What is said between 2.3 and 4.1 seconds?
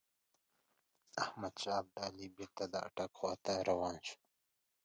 بیرته د اټک خواته روان